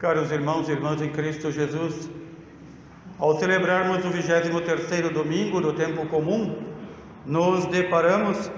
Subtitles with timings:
[0.00, 2.08] Caros irmãos e irmãs em Cristo Jesus,
[3.18, 6.56] ao celebrarmos o 23º domingo do tempo comum,
[7.26, 8.50] nos deparamos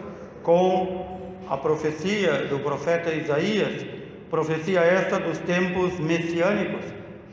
[0.45, 3.85] com a profecia do profeta Isaías,
[4.31, 6.85] profecia esta dos tempos messiânicos,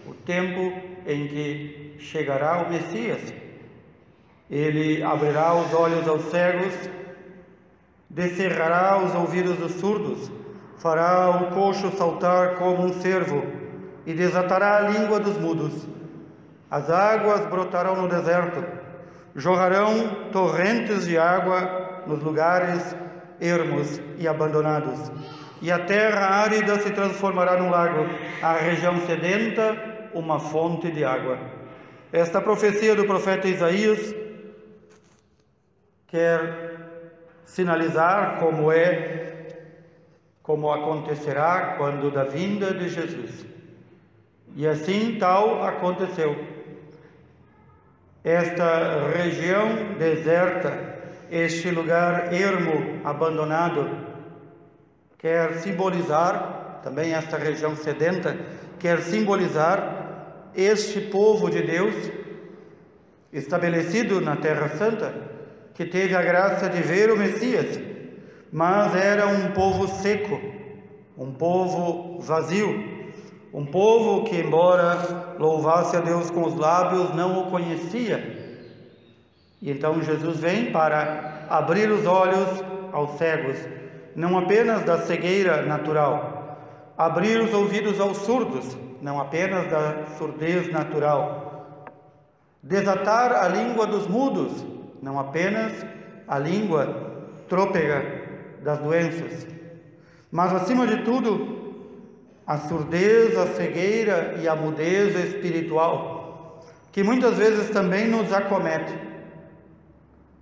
[0.08, 0.73] o tempo
[1.05, 3.32] em que chegará o Messias.
[4.50, 6.73] Ele abrirá os olhos aos cegos,
[8.10, 10.32] descerrará os ouvidos dos surdos,
[10.78, 13.59] fará o coxo saltar como um cervo
[14.06, 15.88] e desatará a língua dos mudos.
[16.70, 18.64] As águas brotarão no deserto,
[19.36, 22.96] jorrarão torrentes de água nos lugares
[23.40, 25.12] ermos e abandonados.
[25.62, 28.06] E a terra árida se transformará num lago,
[28.42, 29.76] a região sedenta,
[30.14, 31.38] uma fonte de água.
[32.12, 34.16] Esta profecia do profeta Isaías
[36.08, 36.70] quer
[37.45, 39.48] sinalizar como é,
[40.42, 43.45] como acontecerá quando da vinda de Jesus.
[44.56, 46.36] E assim tal aconteceu.
[48.23, 51.00] Esta região deserta,
[51.32, 53.90] este lugar ermo, abandonado,
[55.18, 58.38] quer simbolizar, também esta região sedenta,
[58.78, 61.95] quer simbolizar este povo de Deus,
[63.32, 65.14] estabelecido na Terra Santa,
[65.73, 67.80] que teve a graça de ver o Messias,
[68.52, 70.42] mas era um povo seco,
[71.18, 72.98] um povo vazio,
[73.53, 78.38] um povo que, embora louvasse a Deus com os lábios, não o conhecia.
[79.61, 83.58] E então Jesus vem para abrir os olhos aos cegos,
[84.16, 86.58] não apenas da cegueira natural,
[86.97, 91.86] abrir os ouvidos aos surdos, não apenas da surdez natural,
[92.61, 94.66] desatar a língua dos mudos,
[95.02, 95.86] não apenas
[96.27, 97.11] a língua
[97.47, 98.03] trôpega
[98.61, 99.47] das doenças,
[100.31, 101.59] mas acima de tudo,
[102.50, 108.97] a surdez, a cegueira e a mudez espiritual, que muitas vezes também nos acomete.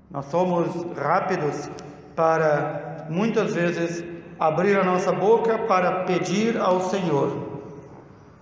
[0.10, 1.70] Nós somos rápidos
[2.16, 4.06] para muitas vezes
[4.40, 7.62] abrir a nossa boca para pedir ao Senhor,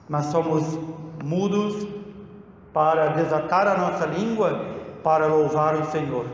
[0.08, 0.78] mas somos
[1.24, 1.88] mudos
[2.72, 6.28] para desatar a nossa língua para louvar o Senhor.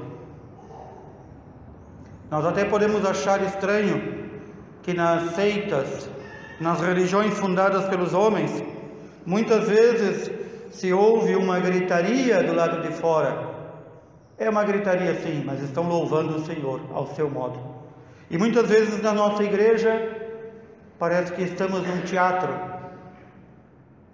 [2.30, 4.20] Nós até podemos achar estranho
[4.84, 6.09] que nas seitas
[6.62, 8.64] nas religiões fundadas pelos homens,
[9.26, 10.32] muitas vezes
[10.70, 13.50] se ouve uma gritaria do lado de fora.
[14.38, 17.60] É uma gritaria sim, mas estão louvando o Senhor ao seu modo.
[18.30, 19.92] E muitas vezes na nossa igreja
[21.00, 22.54] parece que estamos num teatro.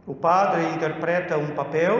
[0.06, 1.98] O padre interpreta um papel,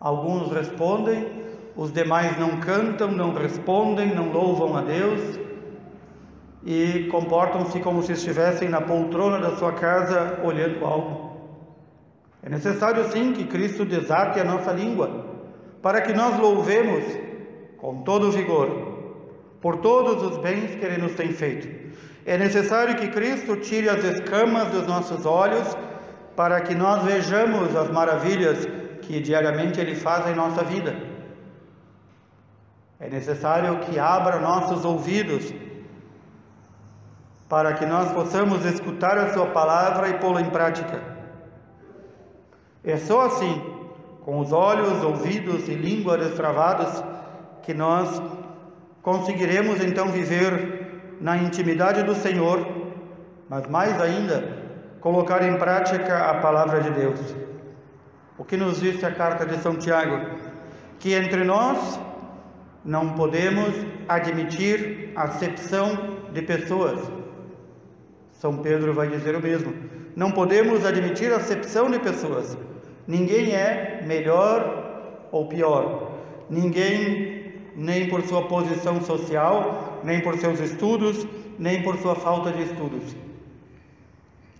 [0.00, 1.44] alguns respondem,
[1.76, 5.38] os demais não cantam, não respondem, não louvam a Deus
[6.64, 11.30] e comportam-se como se estivessem na poltrona da sua casa olhando algo.
[12.42, 15.26] É necessário sim que Cristo desate a nossa língua,
[15.82, 17.04] para que nós louvemos
[17.78, 18.90] com todo vigor
[19.60, 21.68] por todos os bens que Ele nos tem feito.
[22.24, 25.76] É necessário que Cristo tire as escamas dos nossos olhos,
[26.36, 28.66] para que nós vejamos as maravilhas
[29.02, 30.96] que diariamente Ele faz em nossa vida.
[32.98, 35.52] É necessário que abra nossos ouvidos
[37.50, 41.02] para que nós possamos escutar a Sua palavra e pô-la em prática.
[42.84, 43.60] É só assim,
[44.24, 47.02] com os olhos, ouvidos e língua destravados,
[47.64, 48.22] que nós
[49.02, 52.64] conseguiremos então viver na intimidade do Senhor,
[53.48, 54.56] mas mais ainda,
[55.00, 57.34] colocar em prática a palavra de Deus.
[58.38, 60.38] O que nos diz a carta de São Tiago?
[61.00, 61.98] Que entre nós
[62.84, 63.74] não podemos
[64.08, 67.19] admitir acepção de pessoas
[68.40, 69.74] são Pedro vai dizer o mesmo.
[70.16, 72.56] Não podemos admitir acepção de pessoas.
[73.06, 76.12] Ninguém é melhor ou pior.
[76.48, 81.26] Ninguém, nem por sua posição social, nem por seus estudos,
[81.58, 83.14] nem por sua falta de estudos,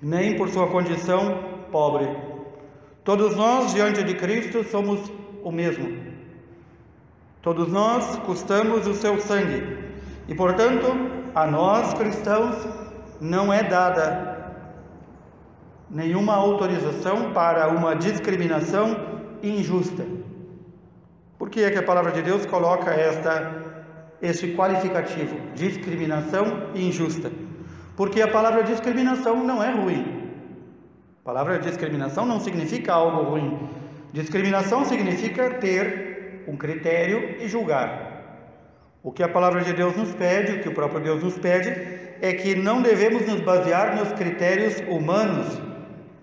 [0.02, 1.42] nem por sua condição
[1.72, 2.06] pobre.
[3.02, 5.10] Todos nós, diante de Cristo, somos
[5.43, 5.90] o mesmo.
[7.40, 9.78] Todos nós custamos o seu sangue.
[10.28, 10.87] E, portanto,
[11.34, 12.80] a nós cristãos
[13.20, 14.31] não é dada
[15.90, 18.96] nenhuma autorização para uma discriminação
[19.43, 20.05] injusta.
[21.38, 23.69] Por que é que a palavra de Deus coloca esta
[24.22, 27.31] este qualificativo, discriminação injusta?
[27.96, 30.20] Porque a palavra discriminação não é ruim.
[31.20, 33.69] A palavra discriminação não significa algo ruim.
[34.12, 38.09] Discriminação significa ter um critério e julgar.
[39.02, 41.70] O que a palavra de Deus nos pede, o que o próprio Deus nos pede,
[42.20, 45.61] é que não devemos nos basear nos critérios humanos,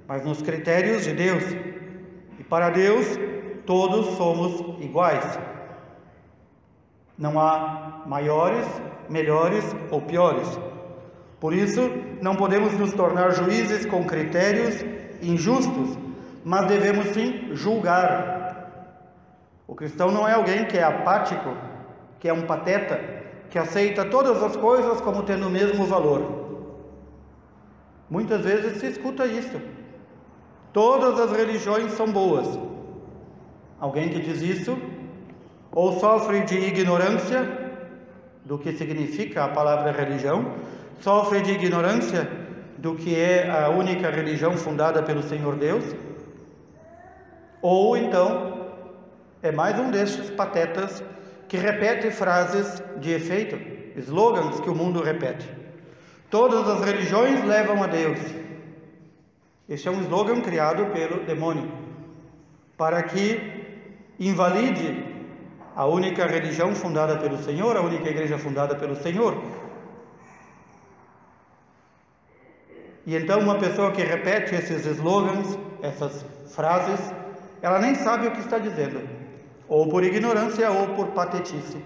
[0.08, 1.44] mas nos critérios de Deus.
[2.40, 3.18] E para Deus,
[3.66, 5.40] todos somos iguais.
[7.18, 8.68] Não há maiores,
[9.10, 10.48] melhores ou piores.
[11.40, 11.92] Por isso,
[12.22, 14.84] não podemos nos tornar juízes com critérios
[15.22, 15.98] injustos,
[16.46, 18.38] mas devemos sim julgar.
[19.68, 21.56] O cristão não é alguém que é apático,
[22.20, 23.00] que é um pateta,
[23.50, 26.48] que aceita todas as coisas como tendo o mesmo valor.
[28.10, 29.60] Muitas vezes se escuta isso.
[30.74, 32.48] Todas as religiões são boas.
[33.80, 34.78] Alguém que diz isso
[35.72, 37.68] ou sofre de ignorância
[38.44, 40.54] do que significa a palavra religião,
[41.02, 42.28] sofre de ignorância
[42.78, 45.84] do que é a única religião fundada pelo Senhor Deus,
[47.62, 48.68] ou então
[49.44, 51.04] é mais um destes patetas
[51.48, 53.58] que repete frases de efeito,
[54.02, 55.50] slogans que o mundo repete.
[56.30, 58.20] Todas as religiões levam a Deus.
[59.68, 61.72] Este é um slogan criado pelo demônio
[62.78, 63.80] para que
[64.20, 65.04] invalide
[65.76, 69.42] a única religião fundada pelo Senhor, a única igreja fundada pelo Senhor.
[73.06, 77.00] E então uma pessoa que repete esses slogans, essas frases,
[77.62, 79.00] ela nem sabe o que está dizendo,
[79.68, 81.78] ou por ignorância ou por patetice.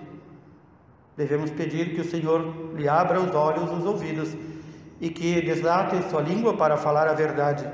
[1.17, 4.35] Devemos pedir que o Senhor lhe abra os olhos, os ouvidos
[4.99, 7.67] e que desate sua língua para falar a verdade.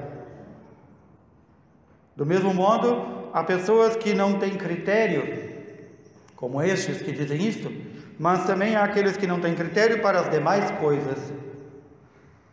[2.15, 5.47] Do mesmo modo, há pessoas que não têm critério,
[6.35, 7.71] como estes que dizem isto,
[8.17, 11.33] mas também há aqueles que não têm critério para as demais coisas.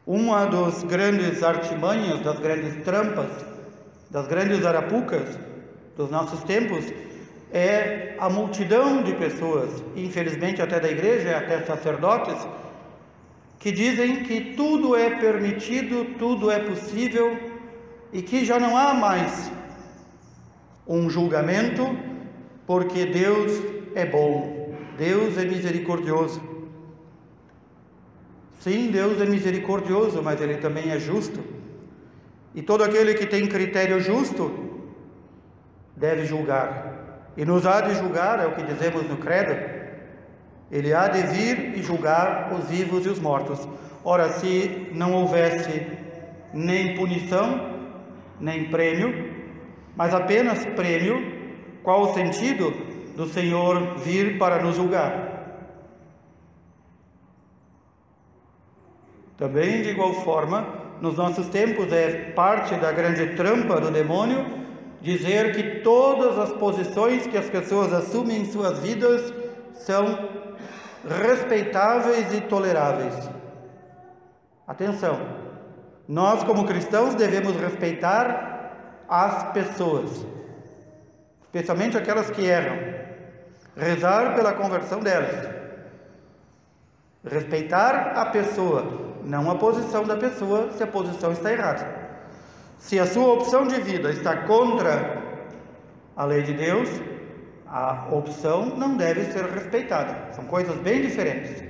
[0.07, 3.31] Uma das grandes artimanhas, das grandes trampas,
[4.11, 5.39] das grandes arapucas
[5.97, 6.85] dos nossos tempos
[7.55, 12.45] é a multidão de pessoas, infelizmente até da igreja, até sacerdotes,
[13.61, 17.39] que dizem que tudo é permitido, tudo é possível
[18.13, 19.53] e que já não há mais
[20.87, 21.97] um julgamento,
[22.67, 23.53] porque Deus
[23.95, 26.43] é bom, Deus é misericordioso.
[28.59, 31.41] Sim, Deus é misericordioso, mas Ele também é justo.
[32.53, 34.53] E todo aquele que tem critério justo
[35.97, 36.94] deve julgar.
[37.37, 39.55] E nos há de julgar, é o que dizemos no Credo,
[40.71, 43.69] ele há de vir e julgar os vivos e os mortos.
[44.05, 45.87] Ora, se não houvesse
[46.53, 47.75] nem punição,
[48.41, 49.33] nem prêmio,
[49.97, 51.33] mas apenas prêmio,
[51.83, 52.73] qual o sentido
[53.17, 55.33] do Senhor vir para nos julgar?
[59.37, 60.67] Também, de igual forma,
[61.01, 64.64] nos nossos tempos é parte da grande trampa do demônio
[65.05, 69.35] dizer que todas as posições que as pessoas assumem em suas vidas
[69.75, 70.31] são
[71.07, 73.15] respeitáveis e toleráveis.
[74.67, 75.21] Atenção,
[76.09, 80.27] nós como cristãos devemos respeitar as pessoas,
[81.43, 82.79] especialmente aquelas que erram,
[83.77, 85.51] rezar pela conversão delas,
[87.23, 92.04] respeitar a pessoa, não a posição da pessoa, se a posição está errada.
[92.79, 95.23] Se a sua opção de vida está contra
[96.17, 96.89] a lei de Deus,
[97.67, 100.33] a opção não deve ser respeitada.
[100.33, 101.63] São coisas bem diferentes.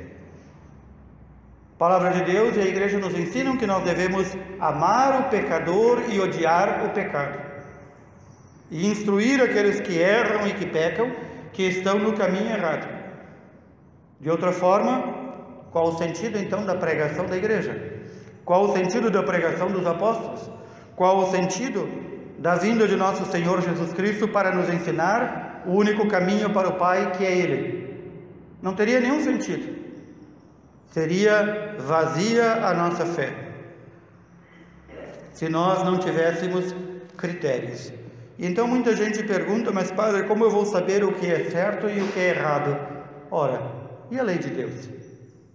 [1.75, 6.03] A palavra de Deus e a igreja nos ensinam que nós devemos amar o pecador
[6.09, 7.39] e odiar o pecado.
[8.71, 11.11] E instruir aqueles que erram e que pecam,
[11.53, 12.89] que estão no caminho errado.
[14.21, 15.15] De outra forma,
[15.71, 17.93] qual o sentido então da pregação da igreja?
[18.45, 20.51] Qual o sentido da pregação dos apóstolos?
[20.97, 21.89] Qual o sentido
[22.39, 26.77] da vinda de nosso Senhor Jesus Cristo para nos ensinar o único caminho para o
[26.77, 27.85] Pai, que é Ele?
[28.63, 29.75] Não teria nenhum sentido.
[30.87, 33.45] Seria vazia a nossa fé
[35.33, 36.73] se nós não tivéssemos
[37.17, 37.93] critérios.
[38.39, 42.01] Então muita gente pergunta, mas padre, como eu vou saber o que é certo e
[42.01, 42.77] o que é errado?
[43.31, 43.61] Ora,
[44.11, 44.89] e a lei de Deus?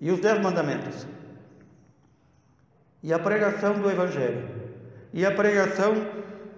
[0.01, 1.07] E os dez mandamentos?
[3.01, 4.58] E a pregação do Evangelho?
[5.13, 5.95] E a pregação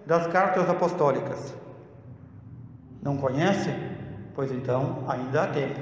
[0.06, 1.56] das cartas apostólicas.
[3.02, 3.74] Não conhece?
[4.36, 5.80] Pois então ainda há tempo.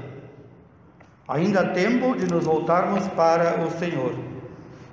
[1.27, 4.15] Ainda há tempo de nos voltarmos para o Senhor.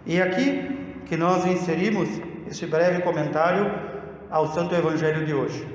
[0.04, 2.08] E aqui que nós inserimos
[2.46, 3.70] este breve comentário
[4.30, 5.66] ao Santo Evangelho de hoje.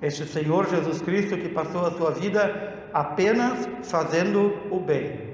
[0.00, 5.28] Este Senhor Jesus Cristo que passou a sua vida apenas fazendo o bem.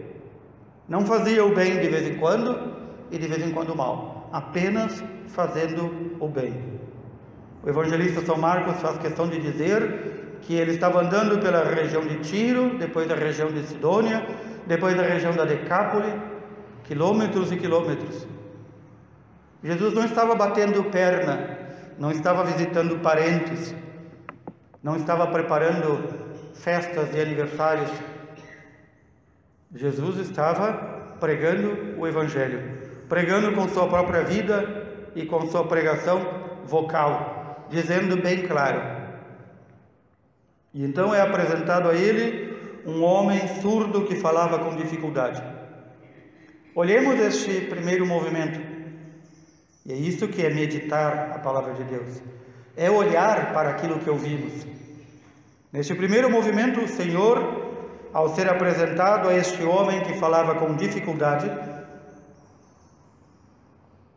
[0.88, 2.74] Não fazia o bem de vez em quando
[3.10, 6.80] e de vez em quando o mal, apenas fazendo o bem.
[7.62, 12.18] O evangelista São Marcos faz questão de dizer que ele estava andando pela região de
[12.18, 14.26] Tiro, depois da região de Sidônia,
[14.66, 16.12] depois da região da Decápole,
[16.82, 18.26] quilômetros e quilômetros.
[19.62, 21.56] Jesus não estava batendo perna,
[21.96, 23.72] não estava visitando parentes,
[24.82, 26.02] não estava preparando
[26.54, 27.90] festas e aniversários.
[29.72, 30.72] Jesus estava
[31.20, 32.73] pregando o Evangelho,
[33.08, 36.20] pregando com sua própria vida e com sua pregação
[36.64, 38.80] vocal, dizendo bem claro.
[40.72, 42.52] E então é apresentado a ele
[42.86, 45.42] um homem surdo que falava com dificuldade.
[46.74, 48.60] Olhemos este primeiro movimento.
[49.86, 52.20] E é isso que é meditar a palavra de Deus.
[52.76, 54.66] É olhar para aquilo que ouvimos.
[55.72, 57.38] Neste primeiro movimento, o Senhor,
[58.12, 61.50] ao ser apresentado a este homem que falava com dificuldade,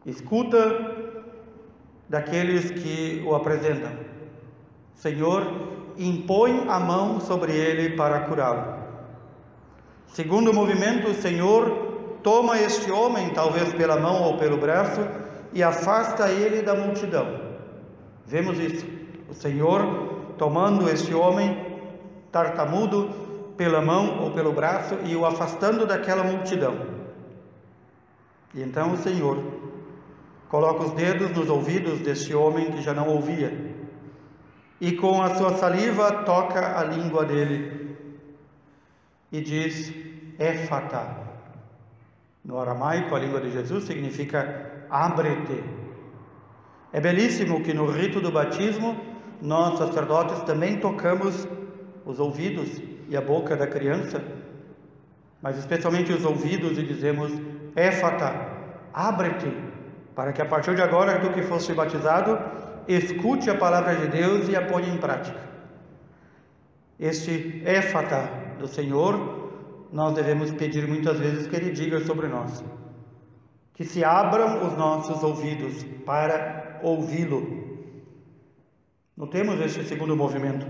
[0.08, 0.96] escuta
[2.08, 3.92] daqueles que o apresentam.
[4.96, 5.44] Senhor,
[5.98, 8.78] impõe a mão sobre ele para curá-lo.
[10.08, 15.02] Segundo movimento, o Senhor toma este homem, talvez pela mão ou pelo braço,
[15.54, 17.40] e afasta ele da multidão.
[18.26, 18.86] Vemos isso.
[19.30, 21.66] O Senhor tomando este homem
[22.32, 23.10] tartamudo
[23.58, 26.76] pela mão ou pelo braço e o afastando daquela multidão.
[28.54, 29.38] E então o Senhor
[30.50, 33.76] coloca os dedos nos ouvidos deste homem que já não ouvia.
[34.80, 37.98] E com a sua saliva toca a língua dele.
[39.32, 39.94] E diz:
[40.38, 41.28] Éfata.
[42.46, 45.64] No aramaico, a língua de Jesus significa abre-te.
[46.94, 48.96] É belíssimo que no rito do batismo
[49.42, 51.48] nós sacerdotes também tocamos
[52.06, 54.24] os ouvidos e a boca da criança,
[55.42, 57.32] mas especialmente os ouvidos e dizemos:
[57.76, 58.34] Éfata,
[58.94, 59.52] abre-te,
[60.18, 62.40] para que a partir de agora tu que foste batizado,
[62.88, 65.40] escute a palavra de Deus e a ponha em prática.
[67.00, 69.14] Este éfata do Senhor,
[69.94, 72.64] nós devemos pedir muitas vezes que Ele diga sobre nós
[73.78, 77.46] que se abram os nossos ouvidos para ouvi-lo.
[79.16, 80.66] Notemos este segundo movimento.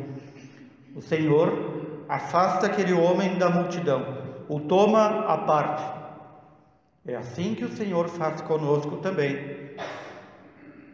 [0.94, 4.04] O Senhor afasta aquele homem da multidão,
[4.50, 5.97] o toma à parte.
[7.08, 9.72] É assim que o Senhor faz conosco também,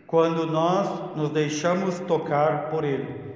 [0.08, 3.36] quando nós nos deixamos tocar por Ele,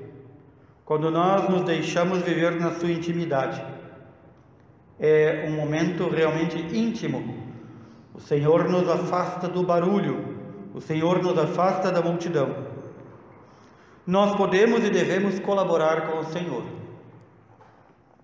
[0.86, 3.62] quando nós nos deixamos viver na Sua intimidade.
[5.00, 7.48] É um momento realmente íntimo
[8.18, 10.36] o Senhor nos afasta do barulho,
[10.74, 12.66] o Senhor nos afasta da multidão.
[14.08, 16.64] Nós podemos e devemos colaborar com o Senhor.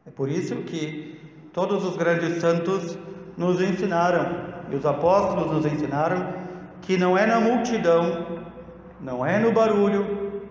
[0.03, 1.19] É por isso que
[1.53, 2.97] todos os grandes santos
[3.37, 6.33] nos ensinaram, e os apóstolos nos ensinaram,
[6.81, 8.43] que não é na multidão,
[8.99, 10.41] não é no barulho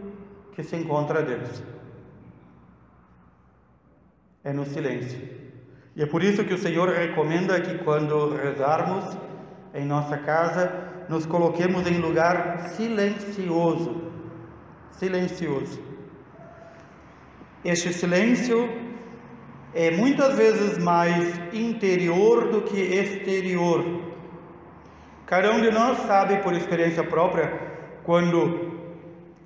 [0.53, 1.63] que se encontra Deus.
[4.45, 5.21] É no silêncio.
[5.95, 9.17] E é por isso que o Senhor recomenda que quando rezarmos,
[9.75, 10.73] em nossa casa,
[11.09, 14.03] nos coloquemos em lugar silencioso.
[14.91, 15.81] Silencioso.
[17.65, 18.69] Este silêncio
[19.75, 24.03] é muitas vezes mais interior do que exterior.
[25.27, 27.73] Cada um de nós sabe por experiência própria
[28.05, 28.73] quando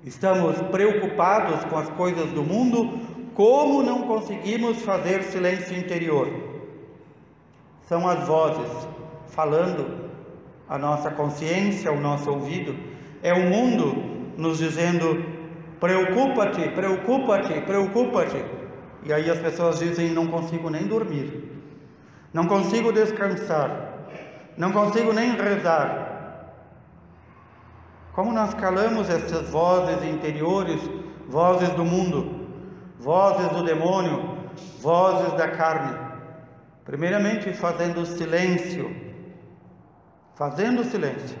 [0.03, 2.99] estamos preocupados com as coisas do mundo,
[3.33, 6.27] como não conseguimos fazer silêncio interior.
[7.83, 8.87] São as vozes
[9.27, 10.09] falando
[10.67, 12.75] a nossa consciência, o nosso ouvido,
[13.23, 13.95] é o mundo
[14.37, 15.23] nos dizendo:
[15.79, 18.56] preocupa-te, preocupa-te, preocupa-te.
[19.07, 21.51] E aí as pessoas dizem: não consigo nem dormir,
[22.33, 24.07] não consigo descansar,
[24.57, 26.53] não consigo nem rezar.
[28.13, 30.81] Como nós calamos essas vozes interiores,
[31.27, 32.47] vozes do mundo,
[32.99, 34.37] vozes do demônio,
[34.81, 35.97] vozes da carne?
[36.83, 39.07] Primeiramente, fazendo silêncio
[40.37, 41.35] fazendo silêncio,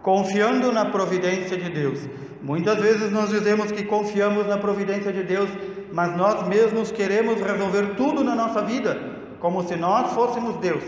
[0.00, 2.08] confiando na providência de Deus.
[2.40, 5.50] Muitas vezes nós dizemos que confiamos na providência de Deus,
[5.92, 8.98] mas nós mesmos queremos resolver tudo na nossa vida,
[9.40, 10.84] como se nós fôssemos Deus.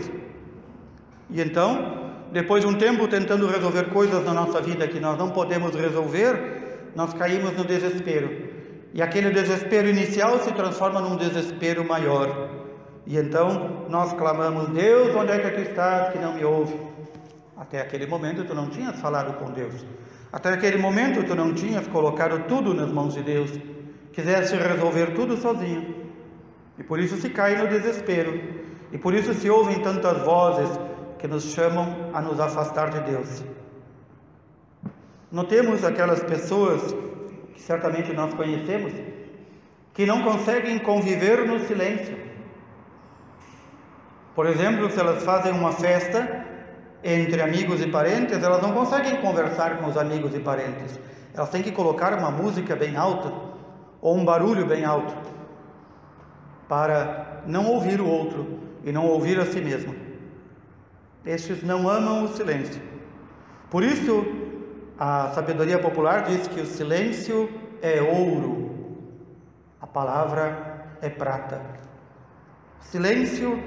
[1.29, 5.29] E então, depois de um tempo tentando resolver coisas na nossa vida que nós não
[5.29, 8.49] podemos resolver, nós caímos no desespero.
[8.93, 12.49] E aquele desespero inicial se transforma num desespero maior.
[13.05, 16.75] E então nós clamamos: Deus, onde é que tu estás que não me ouve?
[17.57, 19.85] Até aquele momento tu não tinhas falado com Deus.
[20.31, 23.51] Até aquele momento tu não tinhas colocado tudo nas mãos de Deus.
[24.13, 25.95] Quiseste resolver tudo sozinho.
[26.77, 28.39] E por isso se cai no desespero.
[28.91, 30.69] E por isso se ouvem tantas vozes
[31.17, 33.43] que nos chamam a nos afastar de Deus.
[35.31, 36.93] Notemos aquelas pessoas
[37.53, 38.93] que certamente nós conhecemos
[39.93, 42.31] que não conseguem conviver no silêncio
[44.35, 46.45] por exemplo, se elas fazem uma festa
[47.03, 50.99] entre amigos e parentes, elas não conseguem conversar com os amigos e parentes.
[51.33, 53.50] Elas têm que colocar uma música bem alta
[54.01, 55.15] ou um barulho bem alto
[56.67, 59.95] para não ouvir o outro e não ouvir a si mesmo.
[61.25, 62.81] Estes não amam o silêncio.
[63.69, 64.25] Por isso,
[64.97, 67.49] a sabedoria popular diz que o silêncio
[67.81, 68.71] é ouro,
[69.79, 71.61] a palavra é prata.
[72.79, 73.61] Silêncio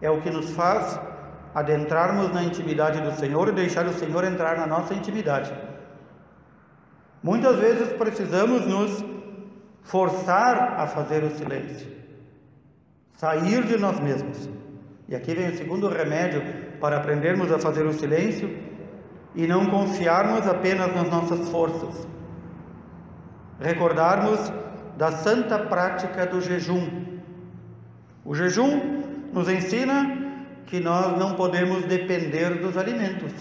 [0.00, 0.98] é o que nos faz
[1.54, 5.52] adentrarmos na intimidade do Senhor e deixar o Senhor entrar na nossa intimidade.
[7.22, 9.04] Muitas vezes precisamos nos
[9.82, 11.86] forçar a fazer o silêncio,
[13.12, 14.48] sair de nós mesmos.
[15.08, 16.42] E aqui vem o segundo remédio
[16.80, 18.50] para aprendermos a fazer o silêncio
[19.34, 22.08] e não confiarmos apenas nas nossas forças.
[23.60, 24.52] Recordarmos
[24.96, 27.20] da santa prática do jejum.
[28.24, 29.02] O jejum
[29.32, 30.22] nos ensina
[30.66, 33.32] que nós não podemos depender dos alimentos.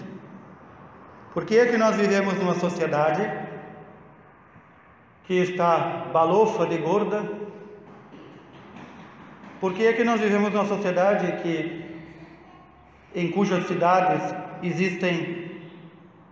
[1.33, 3.21] Por que é que nós vivemos numa sociedade
[5.25, 7.23] que está balofa de gorda?
[9.59, 11.85] Por que é que nós vivemos numa sociedade que
[13.13, 15.51] em cujas cidades existem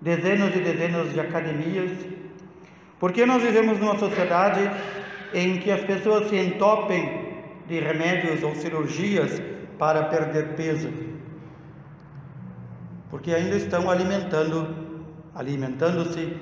[0.01, 1.91] dezenas e dezenas de academias?
[2.99, 4.69] Por que nós vivemos numa sociedade
[5.33, 7.29] em que as pessoas se entopem
[7.67, 9.39] de remédios ou cirurgias
[9.77, 10.91] para perder peso,
[13.09, 14.75] porque ainda estão alimentando,
[15.33, 16.35] alimentando-se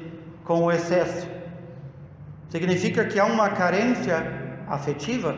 [0.44, 1.37] com o excesso.
[2.50, 4.18] Significa que há uma carência
[4.68, 5.36] afetiva.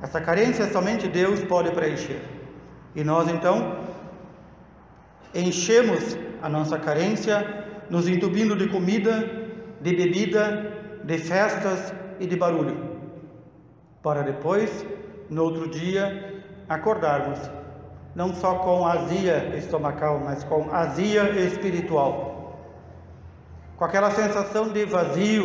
[0.00, 2.20] Essa carência somente Deus pode preencher.
[2.94, 3.78] E nós então
[5.34, 9.28] enchemos a nossa carência nos entubindo de comida,
[9.80, 10.72] de bebida,
[11.04, 12.98] de festas e de barulho,
[14.02, 14.86] para depois
[15.28, 17.38] no outro dia acordarmos,
[18.14, 22.31] não só com azia estomacal, mas com azia espiritual,
[23.76, 25.44] com aquela sensação de vazio.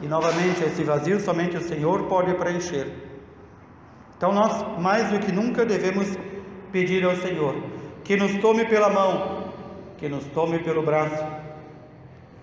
[0.00, 2.92] E novamente, esse vazio somente o Senhor pode preencher.
[4.16, 6.16] Então, nós mais do que nunca devemos
[6.70, 7.54] pedir ao Senhor
[8.04, 9.52] que nos tome pela mão,
[9.96, 11.24] que nos tome pelo braço,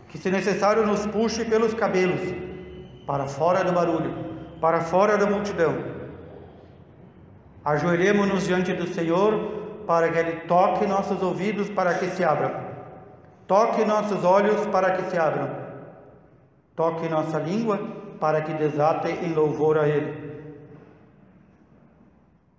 [0.08, 2.22] que, se necessário, nos puxe pelos cabelos
[3.06, 4.30] para fora do barulho
[4.60, 5.74] para fora da multidão.
[7.64, 12.52] Ajoelhemos-nos diante do Senhor para que Ele toque nossos ouvidos para que se abram,
[13.50, 15.50] toque nossos olhos para que se abram,
[16.74, 17.78] toque nossa língua
[18.18, 20.30] para que desate em louvor a Ele.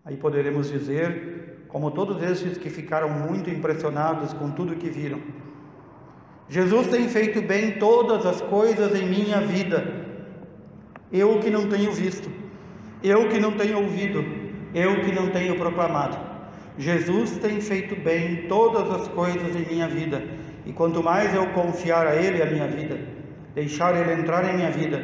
[0.04, 5.22] Aí poderemos dizer, como todos esses que ficaram muito impressionados com tudo que viram:
[6.46, 10.10] Jesus tem feito bem todas as coisas em minha vida
[11.12, 12.30] eu que não tenho visto,
[13.02, 14.24] eu que não tenho ouvido,
[14.72, 16.16] eu que não tenho proclamado.
[16.78, 20.22] Jesus tem feito bem todas as coisas em minha vida,
[20.66, 22.98] e quanto mais eu confiar a Ele a minha vida,
[23.54, 25.00] deixar Ele entrar em minha vida,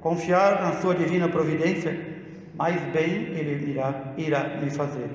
[0.00, 1.98] confiar na Sua divina providência,
[2.54, 5.10] mais bem Ele irá, irá me fazer.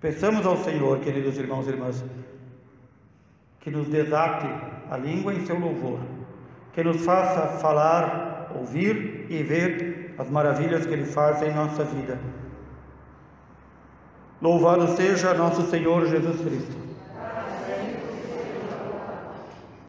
[0.00, 2.04] Peçamos ao Senhor, queridos irmãos e irmãs,
[3.60, 4.46] que nos desate
[4.90, 5.98] a língua em seu louvor
[6.78, 12.20] que nos faça falar, ouvir e ver as maravilhas que Ele faz em nossa vida.
[14.40, 16.87] Louvado seja nosso Senhor Jesus Cristo.